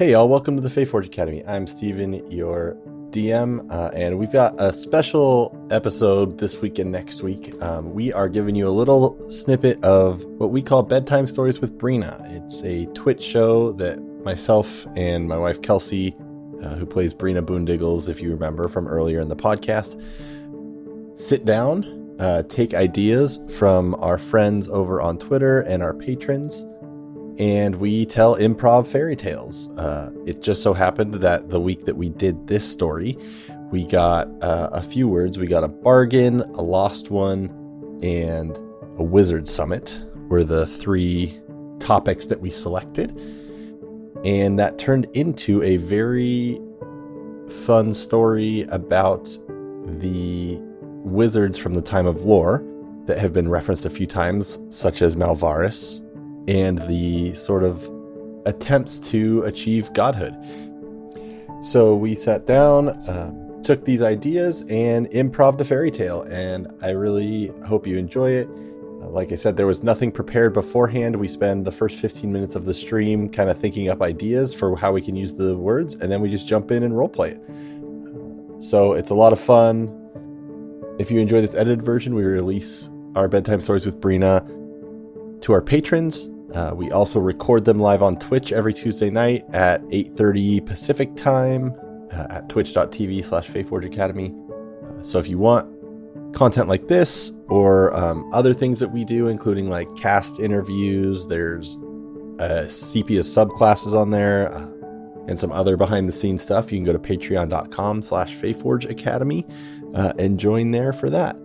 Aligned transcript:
Hey, 0.00 0.12
y'all, 0.12 0.30
welcome 0.30 0.56
to 0.56 0.62
the 0.62 0.70
Fae 0.70 0.86
Forge 0.86 1.08
Academy. 1.08 1.44
I'm 1.46 1.66
Steven, 1.66 2.26
your 2.32 2.74
DM, 3.10 3.70
uh, 3.70 3.90
and 3.94 4.18
we've 4.18 4.32
got 4.32 4.58
a 4.58 4.72
special 4.72 5.54
episode 5.70 6.38
this 6.38 6.58
week 6.62 6.78
and 6.78 6.90
next 6.90 7.22
week. 7.22 7.52
Um, 7.62 7.92
we 7.92 8.10
are 8.14 8.30
giving 8.30 8.54
you 8.54 8.66
a 8.66 8.70
little 8.70 9.30
snippet 9.30 9.84
of 9.84 10.24
what 10.24 10.52
we 10.52 10.62
call 10.62 10.82
Bedtime 10.82 11.26
Stories 11.26 11.60
with 11.60 11.76
Brina. 11.76 12.18
It's 12.34 12.64
a 12.64 12.86
Twitch 12.94 13.22
show 13.22 13.72
that 13.72 14.00
myself 14.24 14.86
and 14.96 15.28
my 15.28 15.36
wife 15.36 15.60
Kelsey, 15.60 16.16
uh, 16.62 16.76
who 16.76 16.86
plays 16.86 17.12
Brina 17.12 17.42
Boondiggles, 17.44 18.08
if 18.08 18.22
you 18.22 18.30
remember 18.30 18.68
from 18.68 18.88
earlier 18.88 19.20
in 19.20 19.28
the 19.28 19.36
podcast, 19.36 20.00
sit 21.20 21.44
down, 21.44 22.16
uh, 22.18 22.42
take 22.44 22.72
ideas 22.72 23.38
from 23.54 23.94
our 23.96 24.16
friends 24.16 24.66
over 24.70 25.02
on 25.02 25.18
Twitter 25.18 25.60
and 25.60 25.82
our 25.82 25.92
patrons 25.92 26.64
and 27.40 27.76
we 27.76 28.04
tell 28.04 28.36
improv 28.36 28.86
fairy 28.86 29.16
tales. 29.16 29.70
Uh, 29.78 30.12
it 30.26 30.42
just 30.42 30.62
so 30.62 30.74
happened 30.74 31.14
that 31.14 31.48
the 31.48 31.58
week 31.58 31.86
that 31.86 31.96
we 31.96 32.10
did 32.10 32.46
this 32.48 32.70
story, 32.70 33.16
we 33.70 33.86
got 33.86 34.28
uh, 34.42 34.68
a 34.72 34.82
few 34.82 35.08
words. 35.08 35.38
We 35.38 35.46
got 35.46 35.64
a 35.64 35.68
bargain, 35.68 36.42
a 36.42 36.62
lost 36.62 37.10
one, 37.10 37.46
and 38.02 38.54
a 38.98 39.02
wizard 39.02 39.48
summit 39.48 40.04
were 40.28 40.44
the 40.44 40.66
three 40.66 41.40
topics 41.78 42.26
that 42.26 42.42
we 42.42 42.50
selected. 42.50 43.18
And 44.22 44.58
that 44.58 44.76
turned 44.76 45.06
into 45.14 45.62
a 45.62 45.78
very 45.78 46.60
fun 47.48 47.94
story 47.94 48.66
about 48.68 49.24
the 49.86 50.58
wizards 51.04 51.56
from 51.56 51.72
the 51.72 51.80
time 51.80 52.06
of 52.06 52.22
lore 52.26 52.62
that 53.06 53.16
have 53.16 53.32
been 53.32 53.48
referenced 53.48 53.86
a 53.86 53.90
few 53.90 54.06
times, 54.06 54.58
such 54.68 55.00
as 55.00 55.16
Malvaris, 55.16 56.02
and 56.50 56.78
the 56.80 57.32
sort 57.34 57.62
of 57.62 57.88
attempts 58.44 58.98
to 58.98 59.42
achieve 59.44 59.92
godhood. 59.92 60.34
So 61.62 61.94
we 61.94 62.16
sat 62.16 62.44
down, 62.44 62.88
um, 63.08 63.62
took 63.62 63.84
these 63.84 64.02
ideas, 64.02 64.62
and 64.68 65.08
improv 65.10 65.60
a 65.60 65.64
fairy 65.64 65.92
tale. 65.92 66.22
And 66.22 66.66
I 66.82 66.90
really 66.90 67.52
hope 67.66 67.86
you 67.86 67.96
enjoy 67.96 68.32
it. 68.32 68.48
Uh, 68.48 69.08
like 69.10 69.30
I 69.30 69.36
said, 69.36 69.56
there 69.56 69.66
was 69.66 69.84
nothing 69.84 70.10
prepared 70.10 70.52
beforehand. 70.52 71.14
We 71.14 71.28
spend 71.28 71.64
the 71.64 71.72
first 71.72 72.00
15 72.00 72.32
minutes 72.32 72.56
of 72.56 72.64
the 72.64 72.74
stream 72.74 73.28
kind 73.28 73.48
of 73.48 73.56
thinking 73.56 73.88
up 73.88 74.02
ideas 74.02 74.52
for 74.52 74.74
how 74.76 74.90
we 74.90 75.02
can 75.02 75.14
use 75.14 75.32
the 75.32 75.56
words, 75.56 75.94
and 75.94 76.10
then 76.10 76.20
we 76.20 76.30
just 76.30 76.48
jump 76.48 76.72
in 76.72 76.82
and 76.82 76.98
role 76.98 77.08
play 77.08 77.30
it. 77.30 77.40
Uh, 77.48 78.60
so 78.60 78.94
it's 78.94 79.10
a 79.10 79.14
lot 79.14 79.32
of 79.32 79.38
fun. 79.38 79.96
If 80.98 81.12
you 81.12 81.20
enjoy 81.20 81.42
this 81.42 81.54
edited 81.54 81.82
version, 81.82 82.16
we 82.16 82.24
release 82.24 82.90
our 83.14 83.28
bedtime 83.28 83.60
stories 83.60 83.86
with 83.86 84.00
Brina 84.00 84.44
to 85.42 85.52
our 85.52 85.62
patrons. 85.62 86.28
Uh, 86.54 86.72
we 86.74 86.90
also 86.90 87.20
record 87.20 87.64
them 87.64 87.78
live 87.78 88.02
on 88.02 88.16
Twitch 88.16 88.52
every 88.52 88.72
Tuesday 88.72 89.10
night 89.10 89.44
at 89.52 89.82
8.30 89.84 90.66
Pacific 90.66 91.14
time 91.14 91.74
uh, 92.12 92.26
at 92.30 92.48
twitch.tv 92.48 93.24
slash 93.24 93.48
Faeforge 93.48 93.84
Academy. 93.84 94.34
Uh, 94.82 95.02
so 95.02 95.18
if 95.18 95.28
you 95.28 95.38
want 95.38 95.68
content 96.34 96.68
like 96.68 96.88
this 96.88 97.32
or 97.48 97.94
um, 97.96 98.28
other 98.32 98.52
things 98.52 98.80
that 98.80 98.88
we 98.88 99.04
do, 99.04 99.28
including 99.28 99.68
like 99.68 99.94
cast 99.96 100.40
interviews, 100.40 101.26
there's 101.26 101.76
uh, 102.38 102.66
Sepia 102.68 103.20
subclasses 103.20 103.92
on 103.92 104.10
there, 104.10 104.52
uh, 104.54 104.70
and 105.28 105.38
some 105.38 105.52
other 105.52 105.76
behind 105.76 106.08
the 106.08 106.12
scenes 106.12 106.42
stuff, 106.42 106.72
you 106.72 106.78
can 106.78 106.84
go 106.84 106.92
to 106.92 106.98
patreon.com 106.98 108.02
slash 108.02 108.34
Faeforge 108.34 108.88
Academy 108.90 109.46
uh, 109.94 110.12
and 110.18 110.40
join 110.40 110.70
there 110.72 110.92
for 110.92 111.08
that. 111.10 111.36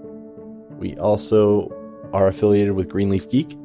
We 0.80 0.96
also 0.98 1.70
are 2.14 2.28
affiliated 2.28 2.74
with 2.74 2.90
Greenleaf 2.90 3.30
Geek, 3.30 3.56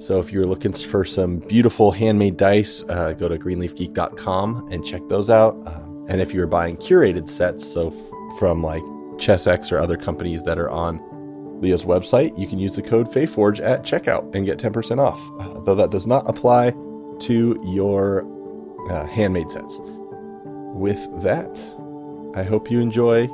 so 0.00 0.18
if 0.18 0.32
you're 0.32 0.44
looking 0.44 0.72
for 0.72 1.04
some 1.04 1.40
beautiful 1.40 1.92
handmade 1.92 2.38
dice, 2.38 2.82
uh, 2.88 3.12
go 3.12 3.28
to 3.28 3.38
greenleafgeek.com 3.38 4.68
and 4.70 4.84
check 4.84 5.02
those 5.08 5.28
out. 5.28 5.54
Um, 5.66 6.06
and 6.08 6.22
if 6.22 6.32
you're 6.32 6.46
buying 6.46 6.78
curated 6.78 7.28
sets, 7.28 7.70
so 7.70 7.88
f- 7.88 8.38
from 8.38 8.62
like 8.62 8.82
Chessex 9.18 9.70
or 9.70 9.78
other 9.78 9.98
companies 9.98 10.42
that 10.44 10.58
are 10.58 10.70
on 10.70 11.00
Leo's 11.60 11.84
website, 11.84 12.36
you 12.38 12.46
can 12.46 12.58
use 12.58 12.74
the 12.74 12.80
code 12.80 13.12
FAEFORGE 13.12 13.60
at 13.60 13.82
checkout 13.82 14.34
and 14.34 14.46
get 14.46 14.58
10% 14.58 14.98
off, 14.98 15.20
uh, 15.38 15.60
though 15.60 15.74
that 15.74 15.90
does 15.90 16.06
not 16.06 16.26
apply 16.26 16.70
to 17.20 17.62
your 17.66 18.26
uh, 18.90 19.06
handmade 19.06 19.50
sets. 19.50 19.82
With 19.84 21.06
that, 21.22 21.60
I 22.34 22.42
hope 22.42 22.70
you 22.70 22.80
enjoy 22.80 23.26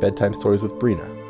Bedtime 0.00 0.32
Stories 0.32 0.62
with 0.62 0.72
Brina. 0.76 1.21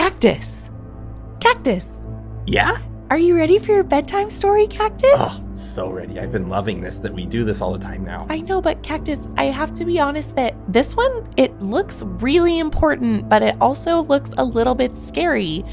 Cactus. 0.00 0.70
Cactus. 1.40 1.86
Yeah? 2.46 2.78
Are 3.10 3.18
you 3.18 3.36
ready 3.36 3.58
for 3.58 3.72
your 3.72 3.84
bedtime 3.84 4.30
story, 4.30 4.66
Cactus? 4.66 5.12
Oh, 5.14 5.46
so 5.54 5.90
ready. 5.90 6.18
I've 6.18 6.32
been 6.32 6.48
loving 6.48 6.80
this 6.80 6.96
that 7.00 7.12
we 7.12 7.26
do 7.26 7.44
this 7.44 7.60
all 7.60 7.70
the 7.70 7.78
time 7.78 8.02
now. 8.02 8.26
I 8.30 8.38
know, 8.38 8.62
but 8.62 8.82
Cactus, 8.82 9.28
I 9.36 9.44
have 9.44 9.74
to 9.74 9.84
be 9.84 10.00
honest 10.00 10.34
that 10.36 10.54
this 10.72 10.96
one, 10.96 11.28
it 11.36 11.52
looks 11.60 12.02
really 12.02 12.60
important, 12.60 13.28
but 13.28 13.42
it 13.42 13.56
also 13.60 14.02
looks 14.04 14.30
a 14.38 14.44
little 14.44 14.74
bit 14.74 14.96
scary. 14.96 15.66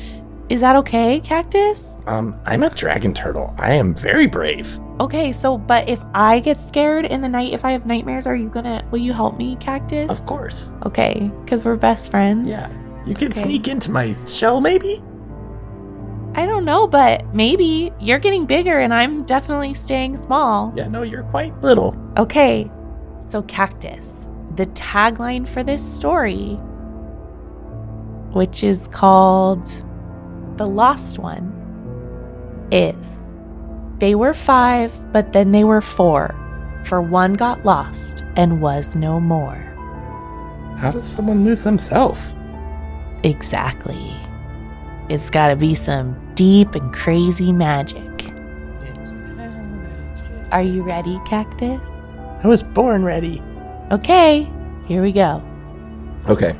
Is 0.49 0.59
that 0.59 0.75
okay, 0.75 1.21
Cactus? 1.21 1.95
Um, 2.05 2.38
I'm 2.45 2.63
a 2.63 2.69
dragon 2.69 3.13
turtle. 3.13 3.55
I 3.57 3.75
am 3.75 3.95
very 3.95 4.27
brave. 4.27 4.77
Okay, 4.99 5.31
so 5.31 5.57
but 5.57 5.88
if 5.88 6.01
I 6.13 6.41
get 6.41 6.59
scared 6.59 7.05
in 7.05 7.21
the 7.21 7.29
night, 7.29 7.53
if 7.53 7.63
I 7.63 7.71
have 7.71 7.85
nightmares, 7.85 8.27
are 8.27 8.35
you 8.35 8.49
gonna 8.49 8.85
will 8.91 8.99
you 8.99 9.13
help 9.13 9.38
me, 9.38 9.55
Cactus? 9.61 10.11
Of 10.11 10.25
course. 10.25 10.73
Okay, 10.85 11.31
because 11.45 11.63
we're 11.63 11.77
best 11.77 12.11
friends. 12.11 12.49
Yeah. 12.49 12.69
You 13.07 13.16
can 13.16 13.31
Okay. 13.31 13.41
sneak 13.41 13.68
into 13.68 13.90
my 13.90 14.16
shell, 14.25 14.59
maybe? 14.62 15.01
I 16.35 16.45
don't 16.45 16.66
know, 16.66 16.88
but 16.88 17.34
maybe 17.34 17.91
you're 18.00 18.19
getting 18.19 18.45
bigger 18.45 18.78
and 18.78 18.94
I'm 18.94 19.23
definitely 19.23 19.73
staying 19.73 20.18
small. 20.18 20.72
Yeah, 20.75 20.88
no, 20.88 21.01
you're 21.01 21.23
quite 21.23 21.59
little. 21.63 21.95
Okay, 22.18 22.69
so 23.23 23.41
Cactus, 23.44 24.28
the 24.56 24.66
tagline 24.68 25.47
for 25.47 25.63
this 25.63 25.81
story, 25.84 26.59
which 28.34 28.63
is 28.63 28.88
called 28.88 29.66
The 30.57 30.68
Lost 30.68 31.18
One, 31.18 31.53
is 32.72 33.24
They 34.00 34.13
were 34.13 34.33
five, 34.36 34.94
but 35.12 35.33
then 35.33 35.51
they 35.54 35.63
were 35.63 35.81
four, 35.81 36.36
for 36.83 37.01
one 37.01 37.33
got 37.33 37.65
lost 37.65 38.24
and 38.36 38.62
was 38.62 38.95
no 38.95 39.19
more. 39.19 39.56
How 40.77 40.92
does 40.92 41.07
someone 41.07 41.44
lose 41.44 41.63
themselves? 41.63 42.36
Exactly. 43.24 44.16
It's 45.10 45.30
gotta 45.30 45.56
be 45.56 45.74
some 45.75 46.16
deep 46.36 46.75
and 46.75 46.94
crazy 46.94 47.52
magic. 47.52 48.02
It's 48.81 49.12
magic. 49.12 50.52
Are 50.52 50.62
you 50.62 50.84
ready, 50.84 51.19
Cactus? 51.25 51.80
I 52.44 52.48
was 52.48 52.62
born 52.62 53.04
ready. 53.04 53.42
Okay, 53.92 54.50
here 54.86 55.02
we 55.02 55.12
go. 55.12 55.42
Okay. 56.28 56.56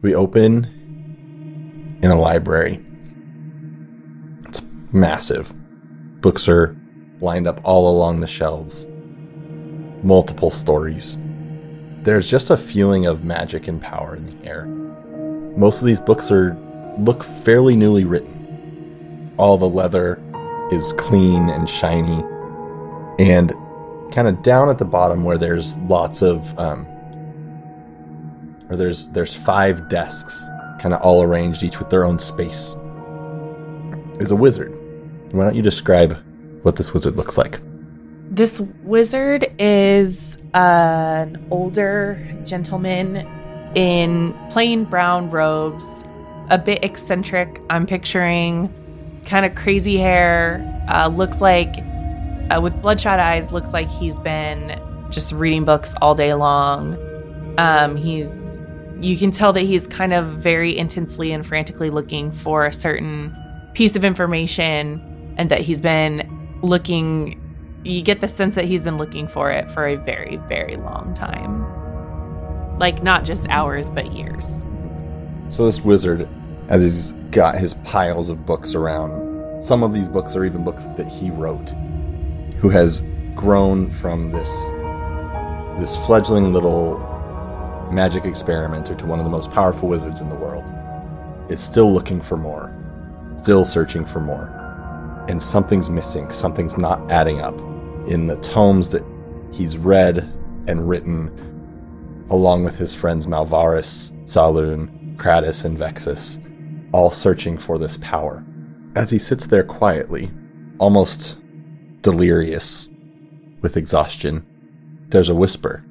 We 0.00 0.14
open 0.14 1.98
in 2.02 2.10
a 2.10 2.20
library. 2.20 2.80
It's 4.44 4.62
massive. 4.92 5.52
Books 6.20 6.48
are 6.48 6.76
lined 7.20 7.48
up 7.48 7.60
all 7.64 7.90
along 7.90 8.20
the 8.20 8.28
shelves, 8.28 8.86
multiple 10.04 10.50
stories. 10.50 11.18
There's 12.02 12.30
just 12.30 12.50
a 12.50 12.56
feeling 12.56 13.06
of 13.06 13.24
magic 13.24 13.66
and 13.66 13.82
power 13.82 14.14
in 14.14 14.24
the 14.24 14.46
air. 14.48 14.66
Most 15.56 15.80
of 15.80 15.86
these 15.86 15.98
books 15.98 16.30
are 16.30 16.56
look 16.98 17.24
fairly 17.24 17.74
newly 17.74 18.04
written. 18.04 19.34
All 19.36 19.58
the 19.58 19.68
leather 19.68 20.22
is 20.70 20.92
clean 20.92 21.48
and 21.50 21.68
shiny, 21.68 22.22
and 23.18 23.52
kind 24.12 24.28
of 24.28 24.44
down 24.44 24.68
at 24.68 24.78
the 24.78 24.84
bottom 24.84 25.24
where 25.24 25.38
there's 25.38 25.76
lots 25.78 26.22
of 26.22 26.56
um, 26.56 26.86
or 28.70 28.76
there's 28.76 29.08
there's 29.08 29.34
five 29.34 29.88
desks 29.88 30.44
kind 30.80 30.94
of 30.94 31.00
all 31.02 31.22
arranged 31.22 31.62
each 31.62 31.78
with 31.78 31.90
their 31.90 32.04
own 32.04 32.18
space 32.18 32.76
is 34.20 34.30
a 34.30 34.36
wizard 34.36 34.72
why 35.32 35.44
don't 35.44 35.54
you 35.54 35.62
describe 35.62 36.16
what 36.62 36.76
this 36.76 36.92
wizard 36.92 37.16
looks 37.16 37.36
like 37.38 37.60
This 38.30 38.60
wizard 38.84 39.46
is 39.58 40.36
an 40.54 41.44
older 41.50 42.22
gentleman 42.44 43.26
in 43.74 44.34
plain 44.50 44.84
brown 44.84 45.30
robes, 45.30 46.04
a 46.50 46.58
bit 46.58 46.84
eccentric. 46.84 47.60
I'm 47.70 47.86
picturing 47.86 48.72
kind 49.24 49.46
of 49.46 49.54
crazy 49.54 49.96
hair. 49.96 50.62
Uh, 50.88 51.08
looks 51.08 51.40
like, 51.40 51.74
uh, 52.50 52.60
with 52.60 52.80
bloodshot 52.82 53.18
eyes, 53.18 53.50
looks 53.52 53.72
like 53.72 53.88
he's 53.88 54.18
been 54.18 54.78
just 55.10 55.32
reading 55.32 55.64
books 55.64 55.94
all 56.02 56.14
day 56.14 56.34
long. 56.34 56.96
Um, 57.58 57.96
he's, 57.96 58.57
you 59.00 59.16
can 59.16 59.30
tell 59.30 59.52
that 59.52 59.62
he's 59.62 59.86
kind 59.86 60.12
of 60.12 60.26
very 60.26 60.76
intensely 60.76 61.32
and 61.32 61.46
frantically 61.46 61.90
looking 61.90 62.30
for 62.30 62.66
a 62.66 62.72
certain 62.72 63.36
piece 63.74 63.94
of 63.96 64.04
information 64.04 65.34
and 65.36 65.50
that 65.50 65.60
he's 65.60 65.80
been 65.80 66.58
looking 66.62 67.40
you 67.84 68.02
get 68.02 68.20
the 68.20 68.28
sense 68.28 68.54
that 68.56 68.64
he's 68.64 68.82
been 68.82 68.98
looking 68.98 69.28
for 69.28 69.50
it 69.50 69.70
for 69.70 69.86
a 69.86 69.96
very, 69.96 70.36
very 70.48 70.76
long 70.76 71.14
time. 71.14 71.64
Like, 72.78 73.02
not 73.02 73.24
just 73.24 73.48
hours, 73.48 73.88
but 73.88 74.12
years. 74.12 74.66
so 75.48 75.64
this 75.64 75.80
wizard 75.80 76.28
as 76.68 76.82
he's 76.82 77.12
got 77.30 77.56
his 77.56 77.74
piles 77.74 78.28
of 78.28 78.44
books 78.44 78.74
around 78.74 79.62
some 79.62 79.82
of 79.82 79.94
these 79.94 80.08
books 80.08 80.36
are 80.36 80.44
even 80.44 80.64
books 80.64 80.86
that 80.96 81.08
he 81.08 81.30
wrote 81.30 81.70
who 82.60 82.68
has 82.68 83.02
grown 83.34 83.90
from 83.90 84.30
this 84.32 84.50
this 85.78 85.96
fledgling 86.06 86.52
little 86.52 86.96
magic 87.92 88.24
experimenter 88.24 88.94
to 88.94 89.06
one 89.06 89.18
of 89.18 89.24
the 89.24 89.30
most 89.30 89.50
powerful 89.50 89.88
wizards 89.88 90.20
in 90.20 90.28
the 90.28 90.36
world. 90.36 90.64
Is 91.50 91.62
still 91.62 91.92
looking 91.92 92.20
for 92.20 92.36
more 92.36 92.74
still 93.38 93.64
searching 93.64 94.04
for 94.04 94.20
more. 94.20 94.54
And 95.28 95.42
something's 95.42 95.90
missing 95.90 96.30
something's 96.30 96.78
not 96.78 97.10
adding 97.10 97.40
up 97.40 97.58
in 98.06 98.26
the 98.26 98.36
tomes 98.38 98.90
that 98.90 99.04
he's 99.52 99.76
read 99.76 100.18
and 100.66 100.88
written 100.88 102.26
along 102.30 102.64
with 102.64 102.76
his 102.76 102.92
friends 102.92 103.26
malvaris 103.26 104.12
saloon 104.28 105.14
kratos 105.18 105.64
and 105.64 105.78
vexus 105.78 106.38
all 106.92 107.10
searching 107.10 107.58
for 107.58 107.78
this 107.78 107.96
power. 107.98 108.44
As 108.94 109.10
he 109.10 109.18
sits 109.18 109.46
there 109.46 109.64
quietly 109.64 110.30
almost 110.78 111.38
delirious 112.02 112.88
with 113.60 113.76
exhaustion 113.76 114.46
there's 115.08 115.28
a 115.28 115.34
whisper 115.34 115.84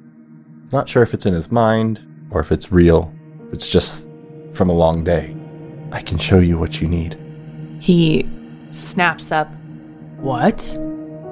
not 0.72 0.88
sure 0.88 1.02
if 1.02 1.14
it's 1.14 1.26
in 1.26 1.34
his 1.34 1.50
mind 1.50 2.00
or 2.30 2.40
if 2.40 2.52
it's 2.52 2.70
real 2.72 3.12
if 3.48 3.54
it's 3.54 3.68
just 3.68 4.08
from 4.52 4.68
a 4.68 4.72
long 4.74 5.02
day 5.04 5.34
i 5.92 6.00
can 6.02 6.18
show 6.18 6.38
you 6.38 6.58
what 6.58 6.80
you 6.80 6.88
need 6.88 7.16
He 7.80 8.28
snaps 8.70 9.30
up. 9.32 9.48
What? 10.18 10.60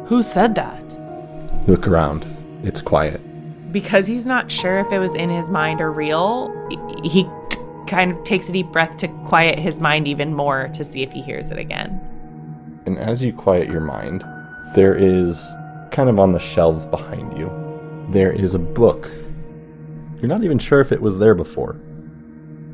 Who 0.06 0.22
said 0.22 0.54
that? 0.54 0.82
look 1.68 1.86
around 1.88 2.24
it's 2.62 2.80
quiet 2.80 3.20
Because 3.72 4.06
he's 4.06 4.26
not 4.26 4.50
sure 4.50 4.78
if 4.78 4.90
it 4.92 4.98
was 5.00 5.14
in 5.14 5.28
his 5.30 5.50
mind 5.50 5.80
or 5.80 5.90
real, 5.92 6.50
he- 7.02 7.08
he 7.08 7.28
kind 7.86 8.12
of 8.12 8.22
takes 8.24 8.48
a 8.48 8.52
deep 8.52 8.68
breath 8.72 8.96
to 8.98 9.08
quiet 9.26 9.58
his 9.58 9.80
mind 9.80 10.06
even 10.08 10.32
more 10.34 10.68
to 10.74 10.82
see 10.84 11.02
if 11.02 11.12
he 11.12 11.20
hears 11.22 11.50
it 11.50 11.58
again. 11.58 12.00
And 12.86 12.96
as 12.98 13.22
you 13.24 13.32
quiet 13.32 13.68
your 13.68 13.80
mind, 13.80 14.24
there 14.74 14.94
is 14.94 15.44
kind 15.90 16.08
of 16.08 16.18
on 16.18 16.32
the 16.32 16.38
shelves 16.40 16.86
behind 16.86 17.36
you, 17.38 17.50
there 18.10 18.32
is 18.32 18.54
a 18.54 18.58
book. 18.58 19.10
You're 20.26 20.34
not 20.34 20.43
even 20.43 20.58
sure 20.58 20.81
if 20.81 20.90
it 20.90 21.00
was 21.00 21.19
there 21.19 21.37
before. 21.37 21.76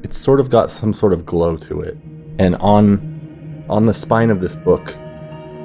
It's 0.03 0.17
sort 0.17 0.41
of 0.41 0.49
got 0.49 0.71
some 0.71 0.95
sort 0.95 1.13
of 1.13 1.27
glow 1.27 1.59
to 1.59 1.83
it. 1.83 1.99
And 2.39 2.57
on 2.57 3.67
on 3.69 3.85
the 3.85 3.93
spine 3.93 4.31
of 4.31 4.41
this 4.41 4.57
book 4.57 4.97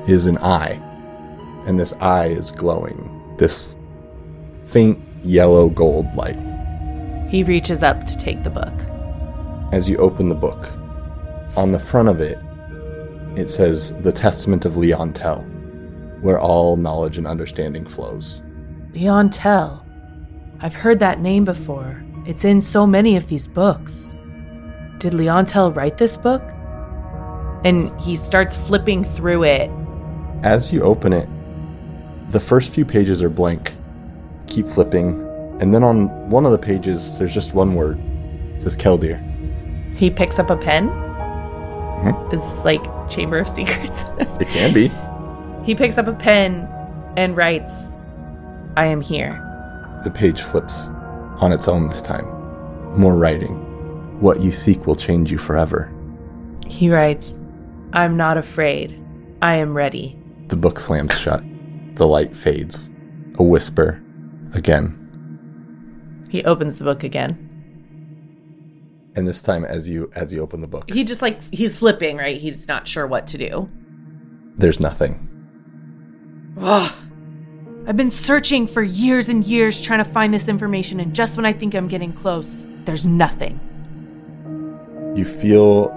is 0.05 0.25
an 0.25 0.37
eye. 0.39 0.81
And 1.65 1.79
this 1.79 1.93
eye 2.01 2.25
is 2.25 2.51
glowing. 2.51 2.99
This 3.37 3.77
faint 4.65 4.99
yellow 5.23 5.69
gold 5.69 6.13
light. 6.13 6.35
He 7.29 7.41
reaches 7.41 7.81
up 7.83 8.03
to 8.03 8.17
take 8.17 8.43
the 8.43 8.49
book. 8.49 8.73
As 9.71 9.89
you 9.89 9.95
open 9.95 10.27
the 10.27 10.35
book, 10.35 10.67
on 11.55 11.71
the 11.71 11.79
front 11.79 12.09
of 12.09 12.19
it, 12.19 12.37
it 13.39 13.49
says 13.49 13.97
The 14.01 14.11
Testament 14.11 14.65
of 14.65 14.75
Leon 14.75 15.13
Tell, 15.13 15.39
where 16.19 16.37
all 16.37 16.75
knowledge 16.75 17.17
and 17.17 17.25
understanding 17.25 17.85
flows. 17.85 18.43
Leon 18.91 19.29
Tell. 19.29 19.86
I've 20.59 20.73
heard 20.73 20.99
that 20.99 21.19
name 21.21 21.45
before. 21.45 22.03
It's 22.25 22.43
in 22.43 22.61
so 22.61 22.85
many 22.87 23.15
of 23.15 23.27
these 23.27 23.47
books. 23.47 24.15
Did 24.97 25.13
Leontel 25.13 25.75
write 25.75 25.97
this 25.97 26.17
book? 26.17 26.41
And 27.63 27.97
he 28.01 28.15
starts 28.15 28.55
flipping 28.55 29.03
through 29.03 29.43
it. 29.43 29.69
As 30.43 30.71
you 30.73 30.81
open 30.83 31.13
it, 31.13 31.27
the 32.31 32.39
first 32.39 32.71
few 32.73 32.85
pages 32.85 33.21
are 33.23 33.29
blank. 33.29 33.73
Keep 34.47 34.67
flipping, 34.67 35.21
and 35.61 35.73
then 35.73 35.83
on 35.83 36.29
one 36.29 36.45
of 36.45 36.51
the 36.51 36.57
pages, 36.57 37.17
there's 37.17 37.33
just 37.33 37.53
one 37.53 37.75
word. 37.75 37.99
It 38.55 38.61
says 38.61 38.75
Keldir. 38.77 39.19
He 39.95 40.09
picks 40.09 40.39
up 40.39 40.49
a 40.49 40.57
pen. 40.57 40.89
Mhm. 40.89 42.33
Is 42.33 42.43
this 42.43 42.63
like 42.63 42.83
Chamber 43.09 43.39
of 43.39 43.47
Secrets? 43.49 44.03
It 44.39 44.47
can 44.49 44.73
be. 44.73 44.91
he 45.63 45.75
picks 45.75 45.97
up 45.97 46.07
a 46.07 46.13
pen 46.13 46.67
and 47.17 47.35
writes, 47.35 47.71
I 48.77 48.85
am 48.85 49.01
here. 49.01 49.43
The 50.03 50.11
page 50.11 50.41
flips 50.41 50.89
on 51.39 51.51
its 51.51 51.67
own 51.67 51.87
this 51.87 52.01
time. 52.01 52.25
More 52.99 53.15
writing. 53.15 53.55
What 54.21 54.41
you 54.41 54.51
seek 54.51 54.87
will 54.87 54.95
change 54.95 55.31
you 55.31 55.37
forever. 55.37 55.93
He 56.67 56.89
writes, 56.89 57.37
I'm 57.93 58.17
not 58.17 58.37
afraid. 58.37 59.03
I 59.41 59.55
am 59.55 59.73
ready. 59.75 60.17
The 60.47 60.55
book 60.55 60.79
slams 60.79 61.17
shut. 61.17 61.43
The 61.95 62.07
light 62.07 62.35
fades. 62.35 62.91
A 63.37 63.43
whisper. 63.43 64.01
Again. 64.53 64.93
He 66.29 66.43
opens 66.43 66.77
the 66.77 66.83
book 66.83 67.03
again. 67.03 67.43
And 69.15 69.27
this 69.27 69.41
time 69.41 69.65
as 69.65 69.89
you 69.89 70.09
as 70.15 70.31
you 70.31 70.41
open 70.41 70.59
the 70.59 70.67
book, 70.67 70.91
He 70.91 71.03
just 71.03 71.21
like, 71.23 71.41
he's 71.53 71.75
flipping, 71.77 72.17
right? 72.17 72.39
He's 72.39 72.67
not 72.67 72.87
sure 72.87 73.07
what 73.07 73.25
to 73.27 73.37
do. 73.37 73.69
there's 74.57 74.79
nothing. 74.79 75.23
I've 77.87 77.95
been 77.95 78.11
searching 78.11 78.67
for 78.67 78.83
years 78.83 79.29
and 79.29 79.45
years 79.45 79.79
trying 79.79 80.03
to 80.03 80.11
find 80.11 80.33
this 80.33 80.49
information, 80.49 80.99
and 80.99 81.15
just 81.15 81.37
when 81.37 81.45
I 81.45 81.53
think 81.53 81.73
I'm 81.73 81.87
getting 81.87 82.11
close, 82.11 82.61
there's 82.83 83.05
nothing. 83.05 83.61
You 85.15 85.23
feel 85.23 85.87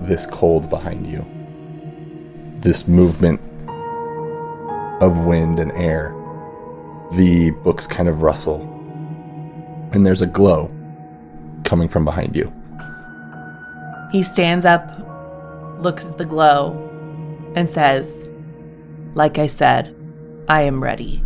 this 0.00 0.26
cold 0.26 0.68
behind 0.68 1.06
you. 1.06 1.24
This 2.60 2.88
movement 2.88 3.40
of 5.00 5.20
wind 5.20 5.60
and 5.60 5.70
air. 5.72 6.12
The 7.12 7.52
books 7.62 7.86
kind 7.86 8.08
of 8.08 8.22
rustle. 8.22 8.62
And 9.92 10.04
there's 10.04 10.22
a 10.22 10.26
glow 10.26 10.72
coming 11.62 11.86
from 11.86 12.04
behind 12.04 12.34
you. 12.34 12.52
He 14.10 14.24
stands 14.24 14.66
up, 14.66 14.90
looks 15.78 16.04
at 16.04 16.18
the 16.18 16.24
glow, 16.24 16.72
and 17.54 17.68
says, 17.68 18.28
Like 19.14 19.38
I 19.38 19.46
said, 19.46 19.94
I 20.48 20.62
am 20.62 20.82
ready. 20.82 21.22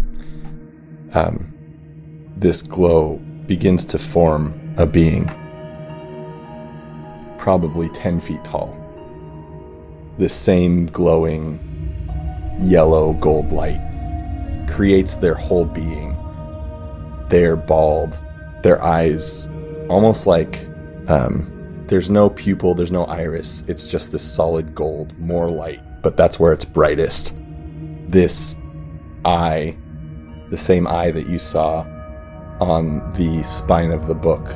Um, 1.15 1.53
this 2.37 2.63
glow 2.63 3.17
begins 3.47 3.85
to 3.87 3.99
form 3.99 4.59
a 4.79 4.87
being, 4.87 5.27
probably 7.39 7.89
10 7.91 8.21
feet 8.21 8.43
tall. 8.45 8.79
This 10.19 10.35
same 10.35 10.87
glowing 10.87 11.59
yellow 12.61 13.13
gold 13.15 13.53
light 13.53 13.81
creates 14.69 15.17
their 15.17 15.35
whole 15.35 15.65
being. 15.65 16.17
They're 17.29 17.57
bald, 17.57 18.21
their 18.63 18.83
eyes 18.83 19.49
almost 19.89 20.27
like 20.27 20.67
um, 21.09 21.85
there's 21.89 22.09
no 22.09 22.31
pupil, 22.31 22.75
there's 22.75 22.93
no 22.93 23.05
iris. 23.05 23.65
It's 23.69 23.87
just 23.87 24.13
this 24.13 24.23
solid 24.23 24.75
gold, 24.75 25.19
more 25.19 25.51
light, 25.51 25.81
but 26.03 26.17
that's 26.17 26.41
where 26.41 26.53
it's 26.53 26.65
brightest. 26.65 27.37
This 28.09 28.59
eye, 29.25 29.77
the 30.53 30.59
same 30.59 30.87
eye 30.87 31.11
that 31.11 31.27
you 31.27 31.39
saw 31.39 31.81
on 32.61 33.11
the 33.13 33.43
spine 33.43 33.91
of 33.91 34.07
the 34.07 34.15
book, 34.15 34.47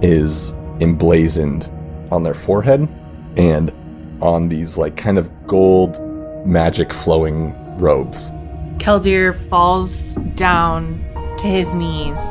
is 0.00 0.52
emblazoned 0.80 1.68
on 2.12 2.22
their 2.22 2.32
forehead 2.32 2.88
and 3.36 3.74
on 4.22 4.48
these 4.48 4.78
like 4.78 4.96
kind 4.96 5.18
of 5.18 5.28
gold 5.48 6.00
magic 6.46 6.92
flowing 6.92 7.52
robes. 7.78 8.30
Keldir 8.78 9.34
falls 9.48 10.14
down 10.36 11.04
to 11.38 11.48
his 11.48 11.74
knees 11.74 12.22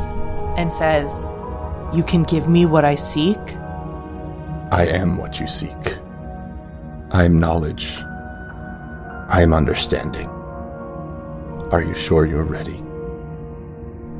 and 0.56 0.72
says, 0.72 1.30
You 1.94 2.02
can 2.02 2.24
give 2.24 2.48
me 2.48 2.66
what 2.66 2.86
I 2.86 2.96
seek? 2.96 3.38
I 4.72 4.88
am 4.90 5.18
what 5.18 5.38
you 5.42 5.48
seek. 5.48 5.98
I 7.12 7.26
am 7.26 7.40
knowledge. 7.40 7.98
I 9.28 9.42
am 9.42 9.54
understanding. 9.54 10.30
Are 11.72 11.82
you 11.82 11.94
sure 11.94 12.26
you're 12.26 12.44
ready? 12.44 12.85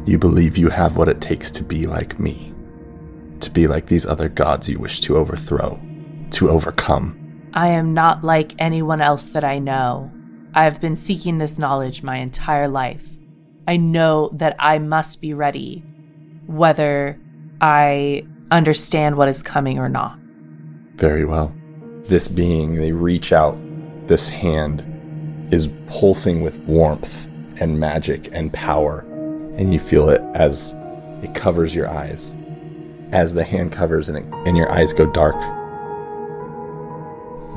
You 0.06 0.20
believe 0.20 0.58
you 0.58 0.70
have 0.70 0.98
what 0.98 1.10
it 1.10 1.20
takes 1.20 1.50
to 1.52 1.64
be 1.64 1.88
like 1.88 2.20
me, 2.20 2.54
to 3.40 3.50
be 3.50 3.68
like 3.68 3.88
these 3.88 4.06
other 4.06 4.30
gods 4.30 4.70
you 4.70 4.78
wish 4.78 5.00
to 5.02 5.18
overthrow, 5.18 5.80
to 6.32 6.50
overcome. 6.50 7.50
I 7.54 7.70
am 7.70 7.94
not 7.94 8.24
like 8.24 8.54
anyone 8.60 9.02
else 9.02 9.26
that 9.28 9.44
I 9.44 9.58
know. 9.58 10.12
I 10.54 10.64
have 10.64 10.80
been 10.80 10.96
seeking 10.96 11.40
this 11.40 11.58
knowledge 11.58 12.04
my 12.04 12.18
entire 12.18 12.68
life. 12.68 13.08
I 13.68 13.78
know 13.78 14.30
that 14.34 14.56
I 14.60 14.78
must 14.78 15.22
be 15.22 15.34
ready, 15.34 15.84
whether 16.46 17.20
I 17.60 18.28
understand 18.52 19.16
what 19.16 19.28
is 19.28 19.42
coming 19.42 19.80
or 19.80 19.90
not. 19.90 20.20
Very 20.96 21.26
well. 21.26 21.52
This 22.04 22.28
being, 22.28 22.76
they 22.76 22.92
reach 22.92 23.34
out, 23.34 23.58
this 24.08 24.30
hand 24.30 24.84
is 25.52 25.70
pulsing 25.88 26.42
with 26.42 26.60
warmth 26.60 27.26
and 27.60 27.80
magic 27.80 28.30
and 28.32 28.54
power, 28.54 29.04
and 29.58 29.74
you 29.74 29.80
feel 29.80 30.10
it 30.10 30.22
as 30.34 30.76
it 31.22 31.34
covers 31.34 31.74
your 31.74 31.90
eyes. 31.90 32.36
As 33.12 33.34
the 33.34 33.44
hand 33.44 33.72
covers 33.72 34.10
and, 34.10 34.18
it, 34.18 34.26
and 34.48 34.58
your 34.58 34.72
eyes 34.72 34.92
go 34.94 35.06
dark, 35.06 35.36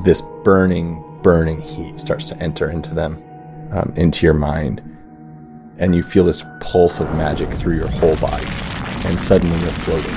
this 0.03 0.21
burning, 0.43 1.03
burning 1.21 1.59
heat 1.59 1.99
starts 1.99 2.25
to 2.25 2.37
enter 2.37 2.69
into 2.69 2.93
them, 2.93 3.21
um, 3.71 3.93
into 3.95 4.25
your 4.25 4.33
mind. 4.33 4.81
And 5.77 5.95
you 5.95 6.03
feel 6.03 6.23
this 6.23 6.43
pulse 6.59 6.99
of 6.99 7.13
magic 7.15 7.51
through 7.51 7.75
your 7.75 7.87
whole 7.87 8.15
body. 8.17 8.45
And 9.05 9.19
suddenly 9.19 9.59
you're 9.59 9.71
floating. 9.71 10.15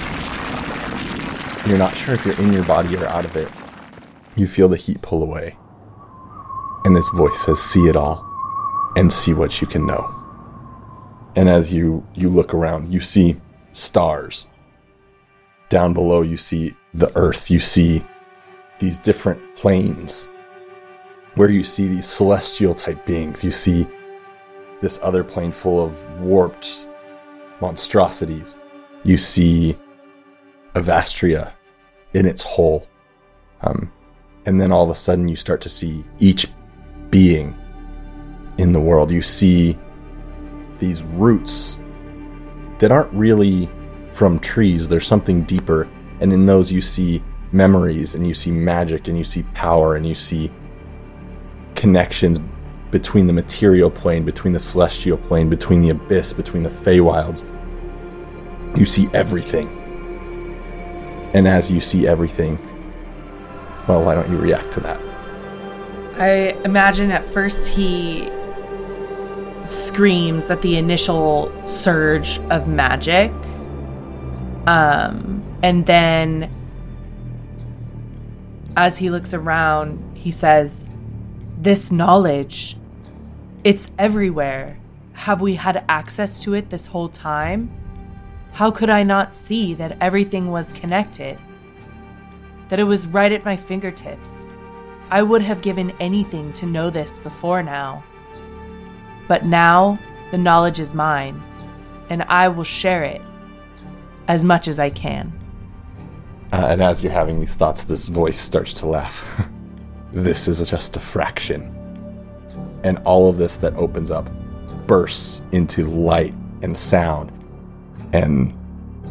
You're 1.69 1.79
not 1.79 1.97
sure 1.97 2.15
if 2.15 2.25
you're 2.25 2.39
in 2.41 2.53
your 2.53 2.65
body 2.65 2.97
or 2.97 3.07
out 3.07 3.25
of 3.25 3.37
it. 3.37 3.49
You 4.35 4.49
feel 4.49 4.69
the 4.69 4.77
heat 4.77 5.03
pull 5.03 5.23
away. 5.23 5.57
And 6.85 6.97
this 6.97 7.09
voice 7.11 7.39
says, 7.45 7.63
See 7.63 7.89
it 7.89 7.97
all 7.97 8.29
and 8.97 9.13
see 9.13 9.33
what 9.33 9.61
you 9.61 9.67
can 9.67 9.87
know. 9.87 10.22
And 11.37 11.49
as 11.49 11.73
you, 11.73 12.07
you 12.15 12.29
look 12.29 12.55
around, 12.55 12.93
you 12.93 13.01
see 13.01 13.41
stars. 13.73 14.47
Down 15.69 15.95
below, 15.95 16.23
you 16.23 16.37
see 16.37 16.75
the 16.95 17.11
earth. 17.17 17.51
You 17.51 17.59
see 17.59 18.05
these 18.79 18.99
different 18.99 19.41
planes 19.57 20.29
where 21.37 21.49
you 21.49 21.65
see 21.65 21.89
these 21.89 22.07
celestial 22.07 22.75
type 22.75 23.07
beings. 23.07 23.43
You 23.43 23.51
see 23.51 23.87
this 24.83 24.99
other 25.03 25.25
plane 25.25 25.53
full 25.53 25.83
of 25.83 26.21
warped 26.21 26.89
monstrosities. 27.61 28.57
You 29.05 29.17
see 29.17 29.77
Avastria 30.75 31.53
in 32.13 32.27
its 32.27 32.43
whole. 32.43 32.87
Um, 33.63 33.91
and 34.45 34.61
then 34.61 34.73
all 34.73 34.85
of 34.85 34.91
a 34.91 34.95
sudden, 34.95 35.29
you 35.29 35.37
start 35.37 35.61
to 35.63 35.69
see 35.69 36.05
each 36.19 36.49
being 37.11 37.57
in 38.59 38.73
the 38.73 38.81
world. 38.81 39.11
You 39.11 39.23
see 39.23 39.79
these 40.83 41.05
roots 41.05 41.79
that 42.81 42.91
aren't 42.91 43.13
really 43.13 43.71
from 44.11 44.41
trees, 44.41 44.89
there's 44.89 45.07
something 45.07 45.45
deeper. 45.45 45.89
And 46.21 46.33
in 46.33 46.45
those, 46.45 46.73
you 46.73 46.81
see 46.81 47.23
memories 47.53 48.17
and 48.17 48.27
you 48.27 48.35
see 48.35 48.51
magic 48.51 49.07
and 49.07 49.17
you 49.17 49.23
see 49.23 49.45
power 49.55 49.95
and 49.95 50.05
you 50.05 50.17
see 50.17 50.51
connections 51.77 52.41
between 52.91 53.29
the 53.29 53.33
material 53.33 53.91
plane, 53.91 54.25
between 54.25 54.53
the 54.53 54.59
celestial 54.59 55.17
plane, 55.17 55.49
between 55.49 55.81
the 55.81 55.91
abyss, 55.91 56.33
between 56.33 56.65
the 56.65 56.69
Feywilds. 56.69 57.49
You 58.77 58.85
see 58.85 59.09
everything. 59.15 59.69
And 61.33 61.47
as 61.47 61.71
you 61.71 61.81
see 61.81 62.09
everything, 62.09 62.59
well, 63.87 64.05
why 64.05 64.15
don't 64.15 64.29
you 64.29 64.37
react 64.37 64.73
to 64.73 64.81
that? 64.81 65.01
I 66.19 66.57
imagine 66.65 67.13
at 67.13 67.25
first 67.25 67.69
he 67.69 68.29
screams 69.65 70.51
at 70.51 70.63
the 70.63 70.77
initial 70.77 71.53
surge 71.67 72.39
of 72.51 72.67
magic. 72.67 73.31
Um, 74.67 75.43
and 75.63 75.87
then 75.87 76.51
as 78.77 78.97
he 78.97 79.11
looks 79.11 79.35
around, 79.35 80.17
he 80.17 80.31
says, 80.31 80.87
This 81.59 81.93
knowledge, 81.93 82.77
it's 83.65 83.91
everywhere. 83.99 84.79
Have 85.13 85.41
we 85.41 85.55
had 85.55 85.85
access 85.89 86.43
to 86.43 86.55
it 86.55 86.71
this 86.71 86.87
whole 86.87 87.09
time? 87.09 87.71
How 88.53 88.71
could 88.71 88.91
I 88.91 89.03
not 89.03 89.35
see 89.35 89.75
that 89.75 89.97
everything 90.01 90.51
was 90.51 90.73
connected? 90.73 91.39
That 92.69 92.81
it 92.81 92.85
was 92.85 93.07
right 93.07 93.33
at 93.33 93.45
my 93.45 93.57
fingertips? 93.57 94.47
I 95.11 95.23
would 95.23 95.43
have 95.43 95.63
given 95.63 95.93
anything 96.01 96.53
to 96.55 96.67
know 96.67 96.91
this 96.91 97.19
before 97.19 97.63
now. 97.63 98.03
But 99.33 99.47
now 99.47 99.99
the 100.31 100.37
knowledge 100.37 100.79
is 100.79 100.93
mine, 100.93 101.43
and 102.11 102.23
I 102.25 102.49
will 102.49 102.65
share 102.65 103.03
it 103.03 103.23
as 104.29 104.45
much 104.45 104.69
as 104.69 104.79
I 104.79 104.91
can. 104.91 105.33
Uh, 106.53 106.67
and 106.69 106.83
as 106.83 107.03
you're 107.03 107.13
having 107.13 107.41
these 107.41 107.55
thoughts, 107.55 107.85
this 107.85 108.09
voice 108.09 108.39
starts 108.39 108.75
to 108.75 108.87
laugh. 108.87 109.25
this 110.13 110.49
is 110.49 110.69
just 110.69 110.99
a 110.99 111.01
fraction. 111.01 111.63
And 112.85 112.99
all 113.07 113.31
of 113.31 113.39
this 113.39 113.57
that 113.57 113.73
opens 113.73 114.11
up 114.11 114.31
bursts 114.87 115.41
into 115.53 115.87
light 115.87 116.35
and 116.61 116.77
sound 116.77 117.33
and 118.13 118.55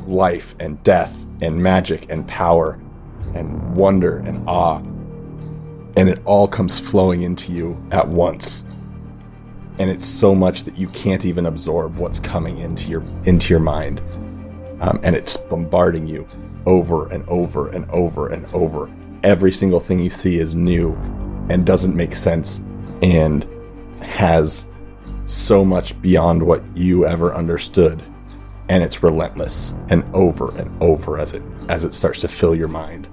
life 0.06 0.54
and 0.60 0.84
death 0.84 1.26
and 1.42 1.64
magic 1.64 2.12
and 2.12 2.28
power 2.28 2.80
and 3.34 3.76
wonder 3.76 4.20
and 4.20 4.48
awe. 4.48 4.78
And 5.98 6.08
it 6.08 6.22
all 6.26 6.48
comes 6.48 6.80
flowing 6.80 7.24
into 7.24 7.52
you 7.52 7.84
at 7.92 8.08
once. 8.08 8.66
And 9.82 9.90
it's 9.90 10.06
so 10.06 10.36
much 10.36 10.64
that 10.66 10.78
you 10.78 10.88
can't 10.90 11.26
even 11.26 11.48
absorb 11.48 11.96
what's 11.96 12.20
coming 12.20 12.60
into 12.60 12.88
your 12.88 13.02
into 13.26 13.50
your 13.52 13.60
mind. 13.60 14.00
Um, 14.80 15.00
and 15.02 15.16
it's 15.16 15.38
bombarding 15.38 16.06
you 16.06 16.28
over 16.68 17.12
and 17.12 17.28
over 17.28 17.68
and 17.70 17.90
over 17.90 18.28
and 18.28 18.46
over. 18.54 18.92
Every 19.24 19.52
single 19.52 19.80
thing 19.80 19.98
you 19.98 20.12
see 20.12 20.38
is 20.38 20.54
new 20.54 20.94
and 21.50 21.66
doesn't 21.66 21.96
make 21.96 22.14
sense 22.14 22.60
and 23.02 23.48
has 24.04 24.68
so 25.26 25.66
much 25.66 26.00
beyond 26.00 26.44
what 26.44 26.62
you 26.78 27.08
ever 27.08 27.34
understood 27.34 28.04
and 28.70 28.84
it's 28.84 29.02
relentless 29.02 29.74
and 29.90 30.04
over 30.14 30.56
and 30.60 30.70
over 30.80 31.18
as 31.18 31.34
it 31.34 31.42
as 31.70 31.86
it 31.86 31.96
starts 31.96 32.22
to 32.22 32.28
fill 32.28 32.54
your 32.54 32.68
mind. 32.68 33.08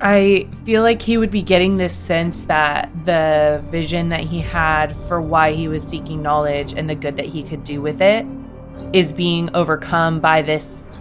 I 0.00 0.48
feel 0.64 0.82
like 0.82 1.02
he 1.02 1.18
would 1.18 1.30
be 1.32 1.42
getting 1.42 1.76
this 1.76 1.94
sense 1.94 2.44
that 2.44 2.88
the 3.04 3.62
vision 3.68 4.10
that 4.10 4.20
he 4.20 4.40
had 4.40 4.96
for 5.08 5.20
why 5.20 5.52
he 5.52 5.66
was 5.66 5.82
seeking 5.82 6.22
knowledge 6.22 6.72
and 6.72 6.88
the 6.88 6.94
good 6.94 7.16
that 7.16 7.26
he 7.26 7.42
could 7.42 7.64
do 7.64 7.82
with 7.82 8.00
it 8.00 8.24
is 8.92 9.12
being 9.12 9.50
overcome 9.54 10.20
by 10.20 10.42
this 10.42 10.92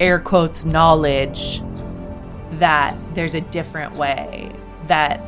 air 0.00 0.18
quotes 0.18 0.64
knowledge 0.64 1.62
that 2.54 2.96
there's 3.14 3.34
a 3.34 3.40
different 3.40 3.94
way 3.94 4.50
that 4.88 5.20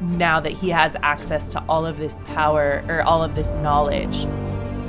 now 0.00 0.38
that 0.38 0.52
he 0.52 0.68
has 0.68 0.96
access 1.02 1.52
to 1.52 1.64
all 1.68 1.84
of 1.84 1.98
this 1.98 2.20
power 2.20 2.84
or 2.88 3.02
all 3.02 3.24
of 3.24 3.34
this 3.34 3.52
knowledge 3.54 4.24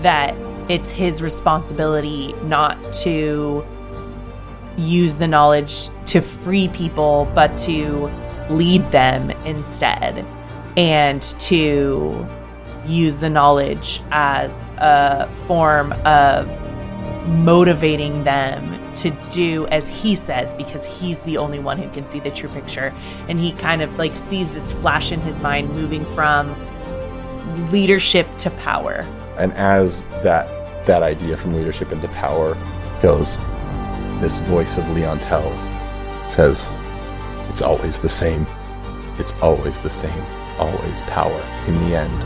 that 0.04 0.36
it's 0.70 0.92
his 0.92 1.24
responsibility 1.24 2.34
not 2.44 2.78
to 2.94 3.66
use 4.84 5.16
the 5.16 5.28
knowledge 5.28 5.90
to 6.06 6.22
free 6.22 6.68
people 6.70 7.32
but 7.36 7.56
to 7.58 8.12
lead 8.50 8.90
them 8.92 9.32
instead 9.46 10.26
and 10.78 11.22
to 11.40 12.28
use 12.86 13.18
the 13.18 13.30
knowledge 13.30 14.02
as 14.12 14.64
a 14.78 15.32
form 15.48 15.94
of 16.06 16.48
motivating 17.28 18.24
them 18.24 18.80
to 18.96 19.12
do 19.30 19.68
as 19.68 19.88
he 19.88 20.16
says 20.16 20.54
because 20.56 20.86
he's 20.86 21.22
the 21.22 21.38
only 21.38 21.60
one 21.60 21.78
who 21.78 21.90
can 21.92 22.08
see 22.08 22.20
the 22.20 22.32
true 22.32 22.50
picture. 22.50 22.94
And 23.30 23.40
he 23.40 23.52
kind 23.54 23.82
of 23.82 23.96
like 23.98 24.16
sees 24.16 24.50
this 24.52 24.74
flash 24.74 25.12
in 25.12 25.22
his 25.22 25.40
mind 25.40 25.70
moving 25.70 26.06
from 26.06 26.56
leadership 27.72 28.28
to 28.40 28.50
power. 28.52 29.08
And 29.38 29.54
as 29.54 30.04
that 30.24 30.48
that 30.86 31.04
idea 31.04 31.38
from 31.38 31.54
leadership 31.54 31.92
into 31.92 32.08
power 32.10 32.58
goes 33.02 33.38
this 34.22 34.40
voice 34.42 34.78
of 34.78 34.84
leontel 34.86 35.52
says 36.32 36.72
it's 37.50 37.62
always 37.62 38.00
the 38.00 38.10
same 38.10 38.48
it's 39.18 39.34
always 39.42 39.80
the 39.80 39.90
same 39.90 40.24
always 40.58 41.02
power 41.04 41.44
in 41.68 41.78
the 41.82 41.96
end 41.96 42.24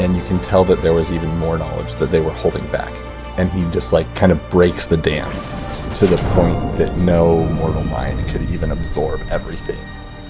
and 0.00 0.16
you 0.16 0.22
can 0.24 0.38
tell 0.40 0.64
that 0.64 0.80
there 0.82 0.94
was 0.94 1.12
even 1.12 1.28
more 1.38 1.58
knowledge 1.58 1.94
that 1.96 2.10
they 2.10 2.20
were 2.20 2.32
holding 2.32 2.66
back 2.72 2.92
and 3.36 3.50
he 3.50 3.68
just 3.70 3.92
like 3.92 4.12
kind 4.14 4.32
of 4.32 4.50
breaks 4.50 4.86
the 4.86 4.96
dam 4.96 5.30
to 5.94 6.06
the 6.06 6.16
point 6.34 6.76
that 6.76 6.96
no 6.96 7.44
mortal 7.50 7.84
mind 7.84 8.26
could 8.28 8.42
even 8.50 8.72
absorb 8.72 9.20
everything. 9.30 9.78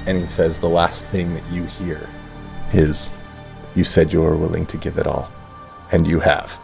And 0.07 0.19
he 0.19 0.27
says 0.27 0.59
the 0.59 0.69
last 0.69 1.07
thing 1.07 1.33
that 1.33 1.51
you 1.51 1.65
hear 1.65 2.09
is, 2.73 3.13
You 3.75 3.83
said 3.83 4.13
you 4.13 4.21
were 4.21 4.37
willing 4.37 4.67
to 4.67 4.77
give 4.77 4.99
it 4.99 5.07
all. 5.07 5.33
And 5.93 6.07
you 6.07 6.21
have. 6.21 6.61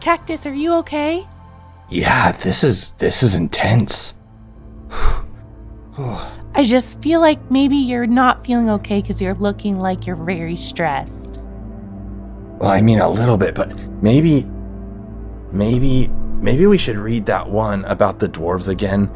Cactus, 0.00 0.46
are 0.46 0.54
you 0.54 0.72
okay? 0.76 1.26
Yeah, 1.90 2.30
this 2.32 2.62
is 2.62 2.90
this 2.92 3.22
is 3.22 3.34
intense. 3.34 4.14
I 5.98 6.62
just 6.62 7.02
feel 7.02 7.20
like 7.20 7.50
maybe 7.50 7.76
you're 7.76 8.06
not 8.06 8.46
feeling 8.46 8.70
okay 8.70 9.00
because 9.00 9.20
you're 9.20 9.34
looking 9.34 9.78
like 9.78 10.06
you're 10.06 10.16
very 10.16 10.56
stressed. 10.56 11.40
Well, 12.58 12.70
I 12.70 12.80
mean 12.80 13.00
a 13.00 13.08
little 13.10 13.36
bit, 13.36 13.54
but 13.54 13.76
maybe 14.02 14.46
maybe 15.52 16.08
maybe 16.36 16.66
we 16.66 16.78
should 16.78 16.96
read 16.96 17.26
that 17.26 17.48
one 17.48 17.84
about 17.86 18.18
the 18.20 18.28
dwarves 18.28 18.68
again 18.68 19.10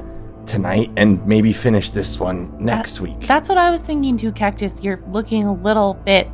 tonight 0.47 0.91
and 0.97 1.25
maybe 1.27 1.53
finish 1.53 1.91
this 1.91 2.19
one 2.19 2.53
next 2.59 3.01
week. 3.01 3.21
That's 3.21 3.49
what 3.49 3.57
I 3.57 3.71
was 3.71 3.83
thinking 3.83 4.17
too, 4.17 4.33
Cactus. 4.33 4.83
You're 4.83 5.01
looking 5.09 5.45
a 5.45 5.55
little 5.55 5.95
bit. 5.95 6.29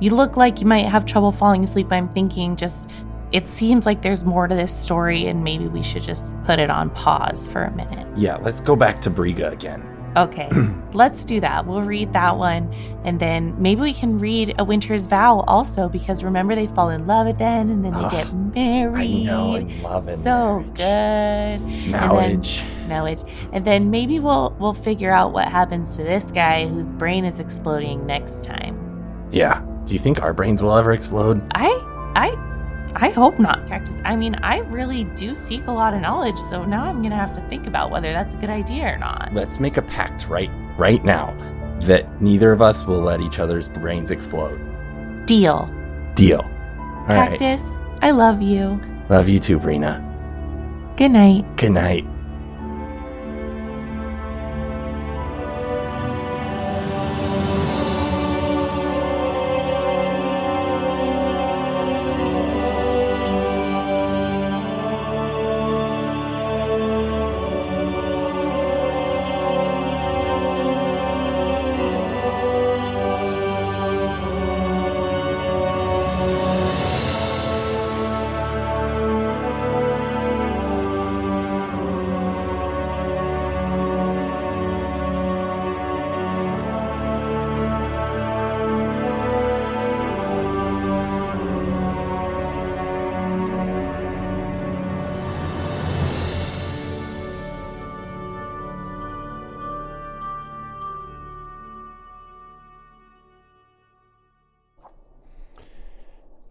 You 0.00 0.10
look 0.10 0.36
like 0.36 0.60
you 0.60 0.66
might 0.66 0.86
have 0.86 1.06
trouble 1.06 1.30
falling 1.30 1.62
asleep. 1.62 1.92
I'm 1.92 2.08
thinking 2.08 2.56
just. 2.56 2.90
It 3.34 3.48
seems 3.48 3.84
like 3.84 4.00
there's 4.02 4.24
more 4.24 4.46
to 4.46 4.54
this 4.54 4.72
story, 4.74 5.26
and 5.26 5.42
maybe 5.42 5.66
we 5.66 5.82
should 5.82 6.02
just 6.02 6.40
put 6.44 6.58
it 6.60 6.70
on 6.70 6.88
pause 6.90 7.48
for 7.48 7.64
a 7.64 7.70
minute. 7.74 8.06
yeah, 8.16 8.36
let's 8.36 8.60
go 8.60 8.76
back 8.76 9.00
to 9.00 9.10
Briga 9.10 9.50
again. 9.52 9.90
Okay, 10.16 10.48
let's 10.92 11.24
do 11.24 11.40
that. 11.40 11.66
We'll 11.66 11.82
read 11.82 12.12
that 12.12 12.36
one, 12.36 12.72
and 13.04 13.18
then 13.18 13.60
maybe 13.60 13.80
we 13.80 13.92
can 13.92 14.20
read 14.20 14.54
A 14.60 14.64
Winter's 14.64 15.06
Vow 15.06 15.40
also, 15.48 15.88
because 15.88 16.22
remember 16.22 16.54
they 16.54 16.68
fall 16.68 16.90
in 16.90 17.08
love 17.08 17.26
at 17.26 17.38
then, 17.38 17.68
and 17.70 17.84
then 17.84 17.90
they 17.90 17.98
Ugh, 17.98 18.12
get 18.12 18.32
married. 18.54 19.28
I 19.28 19.32
know 19.32 19.54
and 19.56 19.82
love 19.82 20.06
and 20.06 20.16
so 20.16 20.60
marriage. 20.60 20.76
good. 20.76 21.90
Marriage. 21.90 22.64
marriage. 22.86 23.22
And 23.52 23.64
then 23.64 23.90
maybe 23.90 24.20
we'll 24.20 24.54
we'll 24.60 24.74
figure 24.74 25.10
out 25.10 25.32
what 25.32 25.48
happens 25.48 25.96
to 25.96 26.04
this 26.04 26.30
guy 26.30 26.66
whose 26.68 26.92
brain 26.92 27.24
is 27.24 27.40
exploding 27.40 28.06
next 28.06 28.44
time. 28.44 28.78
Yeah. 29.32 29.60
Do 29.86 29.92
you 29.94 29.98
think 29.98 30.22
our 30.22 30.32
brains 30.32 30.62
will 30.62 30.76
ever 30.76 30.92
explode? 30.92 31.42
I 31.56 31.66
I 32.14 32.30
I 32.96 33.10
hope 33.10 33.38
not, 33.38 33.66
Cactus. 33.66 33.96
I 34.04 34.14
mean, 34.14 34.36
I 34.36 34.58
really 34.60 35.04
do 35.04 35.34
seek 35.34 35.66
a 35.66 35.72
lot 35.72 35.94
of 35.94 36.00
knowledge, 36.00 36.38
so 36.38 36.64
now 36.64 36.84
I'm 36.84 37.02
gonna 37.02 37.16
have 37.16 37.32
to 37.34 37.40
think 37.48 37.66
about 37.66 37.90
whether 37.90 38.12
that's 38.12 38.34
a 38.34 38.36
good 38.36 38.50
idea 38.50 38.86
or 38.86 38.98
not. 38.98 39.30
Let's 39.32 39.58
make 39.58 39.76
a 39.76 39.82
pact 39.82 40.28
right 40.28 40.50
right 40.78 41.04
now 41.04 41.36
that 41.80 42.20
neither 42.20 42.52
of 42.52 42.62
us 42.62 42.86
will 42.86 43.00
let 43.00 43.20
each 43.20 43.38
other's 43.38 43.68
brains 43.68 44.10
explode. 44.10 44.58
Deal. 45.26 45.68
Deal. 46.14 46.40
All 46.40 47.06
right. 47.08 47.38
Cactus, 47.38 47.62
I 48.00 48.12
love 48.12 48.42
you. 48.42 48.80
Love 49.08 49.28
you 49.28 49.38
too, 49.38 49.58
Brina. 49.58 50.00
Good 50.96 51.10
night. 51.10 51.56
Good 51.56 51.72
night. 51.72 52.06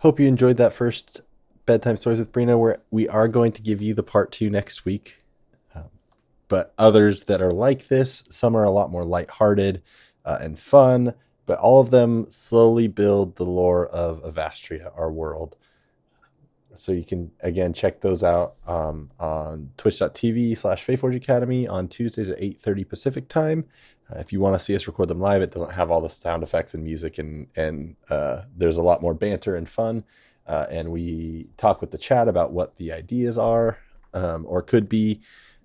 Hope 0.04 0.20
you 0.20 0.28
enjoyed 0.28 0.58
that 0.58 0.74
first 0.74 1.22
bedtime 1.66 1.96
stories 1.96 2.20
with 2.20 2.34
Brina. 2.34 2.60
Where 2.60 2.82
we 2.92 3.08
are 3.08 3.30
going 3.30 3.54
to 3.54 3.62
give 3.62 3.82
you 3.82 3.94
the 3.94 4.04
part 4.04 4.34
two 4.34 4.50
next 4.50 4.84
week, 4.84 5.24
um, 5.74 5.86
but 6.50 6.74
others 6.78 7.24
that 7.24 7.42
are 7.42 7.52
like 7.52 7.88
this, 7.88 8.26
some 8.28 8.54
are 8.54 8.66
a 8.66 8.70
lot 8.70 8.92
more 8.92 9.06
lighthearted 9.06 9.82
uh, 10.26 10.40
and 10.42 10.60
fun. 10.60 11.14
But 11.46 11.60
all 11.60 11.80
of 11.80 11.90
them 11.90 12.26
slowly 12.30 12.90
build 12.90 13.38
the 13.38 13.46
lore 13.46 13.88
of 13.88 14.22
Avastria, 14.24 14.92
our 14.94 15.10
world. 15.10 15.56
So 16.76 16.92
you 16.92 17.04
can 17.04 17.32
again 17.42 17.74
check 17.74 18.02
those 18.02 18.24
out 18.24 18.56
um, 18.68 19.12
on 19.20 19.72
twitch.tv 19.78 20.58
slash 20.58 20.86
Faeforge 20.86 21.16
Academy 21.16 21.68
on 21.68 21.88
Tuesdays 21.88 22.30
at 22.30 22.40
8.30 22.40 22.90
Pacific 22.90 23.28
time. 23.28 23.66
Uh, 24.12 24.20
if 24.20 24.34
you 24.34 24.40
want 24.40 24.56
to 24.56 24.60
see 24.60 24.76
us 24.76 24.88
record 24.88 25.08
them 25.08 25.20
live, 25.20 25.42
it 25.42 25.52
doesn't 25.52 25.74
have 25.74 25.90
all 25.90 26.02
the 26.02 26.10
sound 26.10 26.44
effects 26.44 26.74
and 26.74 26.84
music 26.84 27.18
and 27.18 27.48
and 27.56 27.96
uh, 28.10 28.44
there's 28.56 28.78
a 28.78 28.84
lot 28.84 29.02
more 29.02 29.14
banter 29.14 29.56
and 29.56 29.70
fun. 29.70 30.04
Uh, 30.46 30.66
and 30.70 30.92
we 30.92 31.48
talk 31.58 31.80
with 31.80 31.92
the 31.92 31.98
chat 31.98 32.28
about 32.28 32.52
what 32.52 32.76
the 32.76 32.92
ideas 32.92 33.38
are 33.38 33.78
um, 34.14 34.46
or 34.48 34.62
could 34.62 34.90
be 34.90 35.22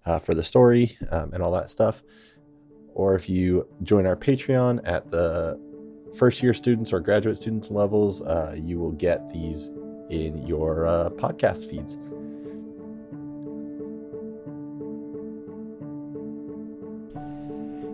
uh, 0.06 0.18
for 0.18 0.34
the 0.34 0.44
story 0.44 0.96
um, 1.10 1.32
and 1.32 1.42
all 1.42 1.52
that 1.52 1.70
stuff. 1.70 2.02
Or 2.94 3.14
if 3.14 3.28
you 3.28 3.66
join 3.82 4.06
our 4.06 4.16
Patreon 4.16 4.80
at 4.84 5.10
the 5.10 5.60
first 6.16 6.42
year 6.42 6.54
students 6.54 6.92
or 6.92 7.00
graduate 7.00 7.36
students 7.36 7.70
levels, 7.70 8.22
uh, 8.22 8.54
you 8.56 8.78
will 8.78 8.92
get 8.92 9.28
these 9.30 9.70
in 10.10 10.46
your 10.46 10.86
uh, 10.86 11.10
podcast 11.10 11.68
feeds. 11.68 11.96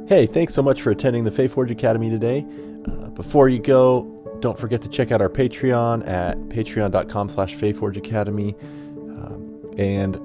Hey, 0.07 0.27
thanks 0.27 0.53
so 0.53 0.63
much 0.63 0.83
for 0.83 0.91
attending 0.91 1.25
the 1.25 1.31
Fae 1.31 1.49
Forge 1.49 1.71
Academy 1.71 2.11
today. 2.11 2.45
Uh, 2.87 3.09
before 3.11 3.49
you 3.49 3.59
go, 3.59 4.37
don't 4.41 4.59
forget 4.59 4.83
to 4.83 4.89
check 4.89 5.11
out 5.11 5.23
our 5.23 5.31
Patreon 5.31 6.07
at 6.07 6.37
patreon.com 6.51 7.31
slash 7.31 7.55
Academy. 7.97 8.55
Um, 8.99 9.65
and 9.79 10.17